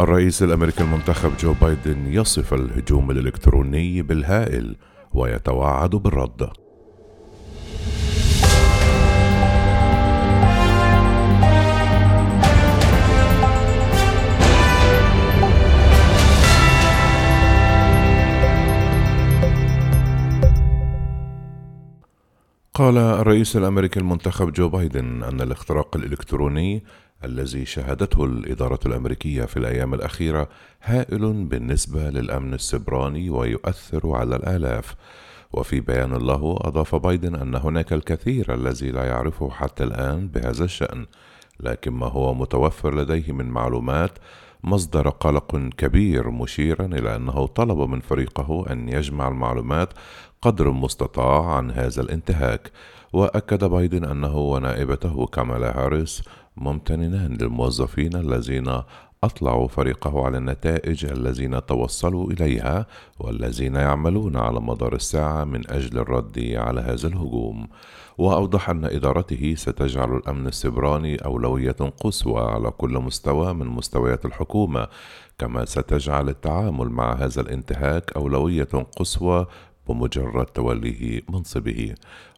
الرئيس 0.00 0.42
الأمريكي 0.42 0.82
المنتخب 0.82 1.36
جو 1.36 1.54
بايدن 1.60 2.06
يصف 2.06 2.54
الهجوم 2.54 3.10
الإلكتروني 3.10 4.02
بالهائل 4.02 4.76
ويتوعد 5.14 5.90
بالرد. 5.90 6.50
قال 22.74 22.98
الرئيس 22.98 23.56
الأمريكي 23.56 24.00
المنتخب 24.00 24.52
جو 24.52 24.68
بايدن 24.68 25.22
أن 25.22 25.40
الاختراق 25.40 25.96
الإلكتروني 25.96 26.84
الذي 27.24 27.66
شهدته 27.66 28.24
الإدارة 28.24 28.80
الأمريكية 28.86 29.44
في 29.44 29.56
الأيام 29.56 29.94
الأخيرة 29.94 30.48
هائل 30.82 31.44
بالنسبة 31.44 32.10
للأمن 32.10 32.54
السبراني 32.54 33.30
ويؤثر 33.30 34.12
على 34.12 34.36
الآلاف. 34.36 34.94
وفي 35.52 35.80
بيان 35.80 36.12
له 36.12 36.58
أضاف 36.60 36.94
بايدن 36.94 37.34
أن 37.34 37.54
هناك 37.54 37.92
الكثير 37.92 38.54
الذي 38.54 38.90
لا 38.90 39.04
يعرفه 39.04 39.50
حتى 39.50 39.84
الآن 39.84 40.28
بهذا 40.28 40.64
الشأن 40.64 41.06
لكن 41.60 41.90
ما 41.90 42.06
هو 42.06 42.34
متوفر 42.34 42.94
لديه 42.94 43.32
من 43.32 43.46
معلومات 43.46 44.10
مصدر 44.64 45.08
قلق 45.08 45.56
كبير 45.56 46.30
مشيرا 46.30 46.86
إلى 46.86 47.16
أنه 47.16 47.46
طلب 47.46 47.78
من 47.78 48.00
فريقه 48.00 48.72
أن 48.72 48.88
يجمع 48.88 49.28
المعلومات 49.28 49.88
قدر 50.42 50.70
مستطاع 50.70 51.56
عن 51.56 51.70
هذا 51.70 52.02
الانتهاك. 52.02 52.72
وأكد 53.12 53.64
بايدن 53.64 54.04
أنه 54.04 54.36
ونائبته 54.36 55.26
كامالا 55.26 55.78
هاريس 55.78 56.22
ممتنان 56.56 57.36
للموظفين 57.40 58.16
الذين 58.16 58.82
أطلعوا 59.24 59.68
فريقه 59.68 60.24
على 60.24 60.38
النتائج 60.38 61.06
الذين 61.06 61.66
توصلوا 61.66 62.30
إليها 62.30 62.86
والذين 63.18 63.74
يعملون 63.74 64.36
على 64.36 64.60
مدار 64.60 64.94
الساعة 64.94 65.44
من 65.44 65.70
أجل 65.70 65.98
الرد 65.98 66.52
على 66.54 66.80
هذا 66.80 67.08
الهجوم. 67.08 67.68
وأوضح 68.18 68.70
أن 68.70 68.84
إدارته 68.84 69.54
ستجعل 69.56 70.16
الأمن 70.16 70.46
السبراني 70.46 71.16
أولوية 71.16 71.76
قصوى 72.00 72.40
على 72.40 72.70
كل 72.70 72.90
مستوى 72.90 73.54
من 73.54 73.66
مستويات 73.66 74.24
الحكومة 74.24 74.88
كما 75.38 75.64
ستجعل 75.64 76.28
التعامل 76.28 76.88
مع 76.88 77.12
هذا 77.12 77.40
الانتهاك 77.40 78.12
أولوية 78.16 78.68
قصوى 78.96 79.46
بمجرد 79.92 80.46
توليه 80.46 81.22
منصبه. 81.28 81.94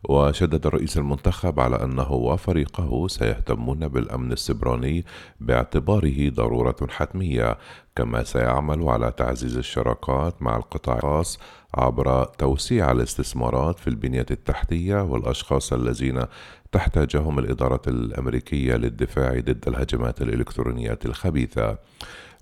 وشدد 0.08 0.66
رئيس 0.66 0.98
المنتخب 0.98 1.60
على 1.60 1.76
أنه 1.84 2.12
وفريقه 2.12 3.08
سيهتمون 3.08 3.88
بالأمن 3.88 4.32
السبراني 4.32 5.04
باعتباره 5.40 6.28
ضرورة 6.28 6.76
حتمية 6.88 7.58
كما 7.96 8.24
سيعمل 8.24 8.88
على 8.88 9.12
تعزيز 9.16 9.56
الشراكات 9.56 10.42
مع 10.42 10.56
القطاع 10.56 11.12
الخاص 11.22 11.38
عبر 11.74 12.24
توسيع 12.24 12.92
الاستثمارات 12.92 13.78
في 13.78 13.88
البنية 13.88 14.26
التحتية 14.30 15.02
والأشخاص 15.02 15.72
الذين 15.72 16.24
تحتاجهم 16.72 17.38
الإدارة 17.38 17.82
الأمريكية 17.86 18.76
للدفاع 18.76 19.40
ضد 19.40 19.64
الهجمات 19.68 20.22
الالكترونيه 20.22 20.98
الخبيثة. 21.04 21.78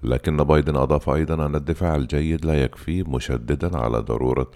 لكن 0.03 0.37
بايدن 0.37 0.77
أضاف 0.77 1.11
أيضا 1.11 1.47
أن 1.47 1.55
الدفاع 1.55 1.97
الجيد 1.97 2.45
لا 2.45 2.65
يكفي 2.65 3.03
مشددا 3.03 3.79
على 3.79 3.99
ضرورة 3.99 4.51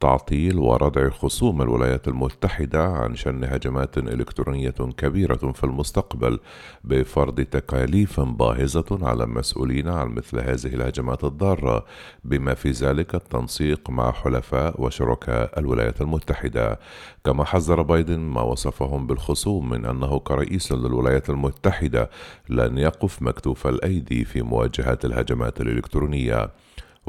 تعطيل 0.00 0.58
وردع 0.58 1.10
خصوم 1.10 1.62
الولايات 1.62 2.08
المتحدة 2.08 2.84
عن 2.84 3.16
شن 3.16 3.44
هجمات 3.44 3.98
إلكترونية 3.98 4.70
كبيرة 4.70 5.52
في 5.52 5.64
المستقبل 5.64 6.38
بفرض 6.84 7.40
تكاليف 7.40 8.20
باهظة 8.20 8.98
على 9.08 9.24
المسؤولين 9.24 9.88
عن 9.88 10.08
مثل 10.08 10.38
هذه 10.38 10.74
الهجمات 10.74 11.24
الضارة 11.24 11.84
بما 12.24 12.54
في 12.54 12.70
ذلك 12.70 13.14
التنسيق 13.14 13.90
مع 13.90 14.12
حلفاء 14.12 14.82
وشركاء 14.82 15.58
الولايات 15.58 16.00
المتحدة. 16.00 16.78
كما 17.24 17.44
حذر 17.44 17.82
بايدن 17.82 18.20
ما 18.20 18.42
وصفهم 18.42 19.06
بالخصوم 19.06 19.70
من 19.70 19.84
أنه 19.84 20.18
كرئيس 20.18 20.72
للولايات 20.72 21.30
المتحدة 21.30 22.10
لن 22.48 22.78
يقف 22.78 23.22
مكتوف 23.22 23.66
الأيدي 23.66 24.24
في 24.24 24.42
مواجهة 24.42 24.98
الهجمات 25.04 25.60
الإلكترونية. 25.60 26.50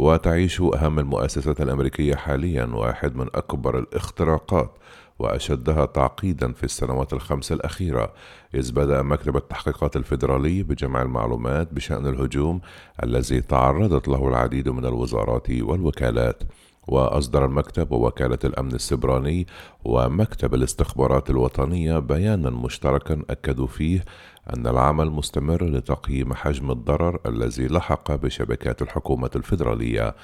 وتعيش 0.02 0.62
أهم 0.62 1.00
المؤسسات 1.00 1.62
الأمريكية 1.62 2.16
حاليا 2.16 2.66
واحد 2.66 3.16
من 3.16 3.28
أكبر 3.36 3.80
الاختراقات 3.80 4.78
وأشدها 5.20 5.86
تعقيدا 5.86 6.52
في 6.54 6.64
السنوات 6.64 7.14
الخمس 7.14 7.52
الأخيرة. 7.52 8.14
إذ 8.56 8.72
بدأ 8.72 9.02
مكتب 9.02 9.38
التحقيقات 9.38 9.96
الفيدرالي 9.96 10.64
بجمع 10.64 11.02
المعلومات 11.02 11.74
بشأن 11.74 12.08
الهجوم 12.08 12.62
الذي 13.04 13.42
تعرضت 13.42 14.08
له 14.08 14.28
العديد 14.28 14.70
من 14.70 14.86
الوزارات 14.86 15.50
والوكالات. 15.50 16.44
وأصدر 16.92 17.46
المكتب 17.46 17.92
ووكالة 17.92 18.40
الأمن 18.44 18.72
السبراني 18.72 19.48
ومكتب 19.86 20.54
الاستخبارات 20.54 21.30
الوطنية 21.30 22.00
بيانا 22.00 22.50
مشتركا 22.50 23.22
أكدوا 23.30 23.68
فيه 23.68 24.06
أن 24.54 24.68
العمل 24.68 25.10
مستمر 25.10 25.64
لتقييم 25.64 26.34
حجم 26.34 26.72
الضرر 26.72 27.20
الذي 27.26 27.68
لحق 27.68 28.12
بشبكات 28.12 28.82
الحكومة 28.82 29.30
الفيدرالية، 29.36 30.16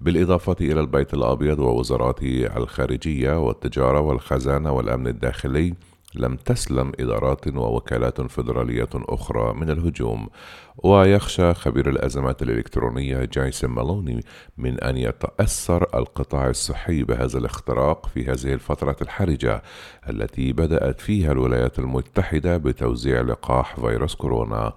بالإضافة 0.00 0.56
إلى 0.60 0.80
البيت 0.80 1.14
الأبيض 1.14 1.58
ووزارات 1.58 2.22
الخارجية 2.22 3.46
والتجارة 3.46 4.00
والخزانة 4.00 4.72
والأمن 4.72 5.06
الداخلي 5.06 5.74
لم 6.14 6.36
تسلم 6.36 6.92
إدارات 7.00 7.48
ووكالات 7.56 8.20
فيدرالية 8.20 8.88
أخرى 8.94 9.54
من 9.54 9.70
الهجوم 9.70 10.28
ويخشى 10.76 11.54
خبير 11.54 11.90
الأزمات 11.90 12.42
الإلكترونية 12.42 13.24
جايسون 13.32 13.70
مالوني 13.70 14.20
من 14.58 14.80
أن 14.80 14.96
يتأثر 14.96 15.98
القطاع 15.98 16.50
الصحي 16.50 17.02
بهذا 17.02 17.38
الاختراق 17.38 18.06
في 18.06 18.24
هذه 18.24 18.52
الفترة 18.54 18.96
الحرجة 19.02 19.62
التي 20.10 20.52
بدأت 20.52 21.00
فيها 21.00 21.32
الولايات 21.32 21.78
المتحدة 21.78 22.56
بتوزيع 22.56 23.20
لقاح 23.20 23.80
فيروس 23.80 24.14
كورونا. 24.14 24.72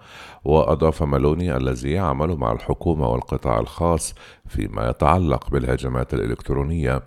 وأضاف 0.46 1.04
مالوني 1.04 1.58
الذي 1.58 1.92
يعمل 1.92 2.36
مع 2.36 2.52
الحكومة 2.52 3.08
والقطاع 3.10 3.60
الخاص 3.60 4.16
فيما 4.48 4.90
يتعلق 4.90 5.50
بالهجمات 5.50 6.14
الإلكترونية. 6.14 7.02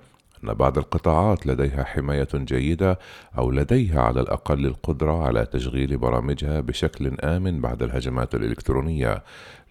أن 0.44 0.54
بعض 0.54 0.78
القطاعات 0.78 1.46
لديها 1.46 1.84
حماية 1.84 2.28
جيدة 2.34 2.98
أو 3.38 3.50
لديها 3.50 4.02
على 4.02 4.20
الأقل 4.20 4.66
القدرة 4.66 5.22
على 5.26 5.46
تشغيل 5.46 5.96
برامجها 5.96 6.60
بشكل 6.60 7.16
آمن 7.20 7.60
بعد 7.60 7.82
الهجمات 7.82 8.34
الإلكترونية، 8.34 9.22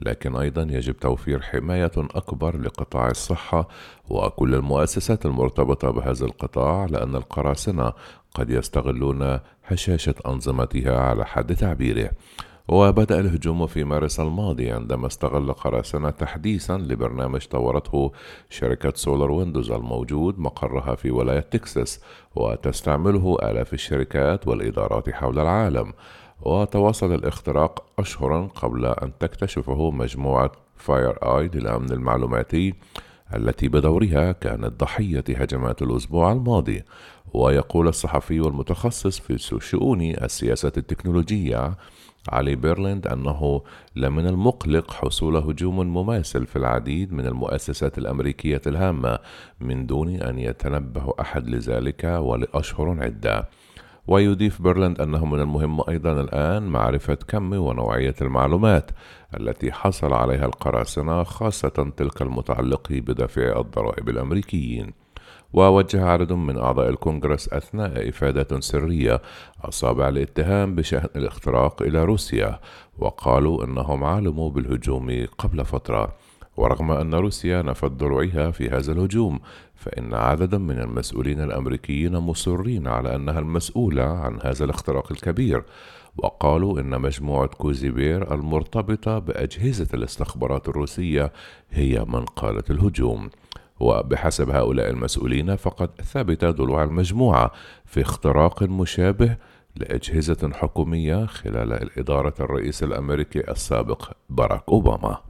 لكن 0.02 0.36
أيضا 0.36 0.62
يجب 0.62 0.98
توفير 0.98 1.42
حماية 1.42 1.92
أكبر 1.98 2.58
لقطاع 2.58 3.08
الصحة 3.10 3.68
وكل 4.10 4.56
المؤسسات 4.56 5.26
المرتبطة 5.26 5.92
بهذا 5.92 6.26
القطاع 6.26 6.86
لأن 6.86 7.16
القراصنة 7.16 7.94
قد 8.34 8.50
يستغلون 8.50 9.40
هشاشة 9.66 10.16
أنظمتها 10.26 11.00
على 11.00 11.26
حد 11.26 11.56
تعبيره. 11.56 12.12
وبدأ 12.72 13.20
الهجوم 13.20 13.68
في 13.68 13.84
مارس 13.84 14.20
الماضي 14.20 14.72
عندما 14.72 15.08
استغل 15.08 15.54
قراصنة 15.54 16.10
تحديثا 16.10 16.78
لبرنامج 16.78 17.46
طورته 17.46 18.12
شركة 18.50 18.94
سولار 18.96 19.32
ويندز 19.32 19.72
الموجود 19.72 20.40
مقرها 20.40 20.96
في 20.96 21.12
ولاية 21.12 21.40
تكساس 21.40 22.02
وتستعمله 22.36 23.38
آلاف 23.44 23.74
الشركات 23.74 24.48
والإدارات 24.48 25.10
حول 25.10 25.40
العالم. 25.40 25.94
وتواصل 26.42 27.14
الاختراق 27.14 27.84
أشهرا 28.00 28.48
قبل 28.56 28.86
أن 28.86 29.12
تكتشفه 29.20 29.92
مجموعة 29.92 30.52
فاير 30.76 31.40
آي 31.40 31.48
للأمن 31.54 31.92
المعلوماتي 31.92 32.74
التي 33.36 33.68
بدورها 33.68 34.32
كانت 34.32 34.80
ضحية 34.80 35.24
هجمات 35.30 35.82
الأسبوع 35.82 36.32
الماضي. 36.32 36.84
ويقول 37.34 37.88
الصحفي 37.88 38.40
المتخصص 38.40 39.20
في 39.20 39.38
شؤون 39.60 40.02
السياسات 40.02 40.78
التكنولوجية 40.78 41.78
علي 42.30 42.56
بيرلند 42.56 43.08
أنه 43.08 43.62
لمن 43.96 44.28
المقلق 44.28 44.92
حصول 44.92 45.36
هجوم 45.36 45.80
مماثل 45.80 46.46
في 46.46 46.56
العديد 46.56 47.14
من 47.14 47.26
المؤسسات 47.26 47.98
الأمريكية 47.98 48.62
الهامة 48.68 49.20
من 49.60 49.86
دون 49.86 50.10
أن 50.10 50.40
يتنبه 50.40 51.14
أحد 51.20 51.50
لذلك 51.50 52.04
ولأشهر 52.04 53.04
عدة. 53.04 53.50
ويضيف 54.08 54.62
بيرلاند 54.62 55.02
أنه 55.02 55.26
من 55.26 55.40
المهم 55.40 55.82
أيضا 55.90 56.22
الآن 56.22 56.64
معرفة 56.64 57.18
كم 57.28 57.54
ونوعية 57.54 58.16
المعلومات 58.22 58.92
التي 59.40 59.72
حصل 59.72 60.14
عليها 60.14 60.46
القراصنة 60.46 61.24
خاصة 61.24 61.92
تلك 61.98 62.22
المتعلقة 62.22 63.00
بدافع 63.00 63.60
الضرائب 63.60 64.10
الأمريكيين. 64.10 64.94
ووجه 65.54 66.06
عدد 66.06 66.34
من 66.34 66.58
أعضاء 66.58 66.90
الكونغرس 66.90 67.54
أثناء 67.54 68.10
إفادة 68.10 68.60
سرية 68.60 69.22
أصابع 69.62 70.10
الاتهام 70.10 70.76
بشأن 70.76 71.10
الاختراق 71.16 71.82
إلى 71.82 72.06
روسيا 72.06 72.60
وقالوا 73.00 73.64
أنهم 73.64 74.04
علموا 74.04 74.50
بالهجوم 74.50 75.26
قبل 75.38 75.66
فترة. 75.66 76.16
ورغم 76.58 76.92
أن 76.92 77.14
روسيا 77.14 77.62
نفت 77.62 77.92
ضلوعها 77.92 78.52
في 78.52 78.70
هذا 78.70 78.92
الهجوم 78.92 79.40
فإن 79.76 80.14
عددا 80.14 80.58
من 80.58 80.80
المسؤولين 80.80 81.42
الأمريكيين 81.42 82.18
مصرين 82.18 82.88
على 82.88 83.16
أنها 83.16 83.40
المسؤولة 83.40 84.04
عن 84.04 84.40
هذا 84.44 84.66
الاختراق 84.66 85.12
الكبير. 85.12 85.64
وقالوا 86.18 86.80
إن 86.80 87.02
مجموعة 87.02 87.48
كوزي 87.48 87.97
بير 87.97 88.34
المرتبطة 88.34 89.20
بأجهزة 89.20 89.88
الاستخبارات 89.94 90.70
الروسية 90.70 91.32
هي 91.72 92.06
من 92.08 92.26
قادت 92.26 92.72
الهجوم. 92.72 93.30
وبحسب 93.80 94.50
هؤلاء 94.50 94.90
المسؤولين 94.90 95.56
فقد 95.56 95.90
ثبت 96.02 96.46
ضلوع 96.46 96.84
المجموعة 96.84 97.52
في 97.86 98.02
اختراق 98.02 98.64
مشابه 98.64 99.36
لأجهزة 99.76 100.52
حكومية 100.54 101.26
خلال 101.26 102.00
إدارة 102.00 102.34
الرئيس 102.40 102.84
الأمريكي 102.84 103.52
السابق 103.52 104.12
باراك 104.30 104.64
أوباما. 104.70 105.29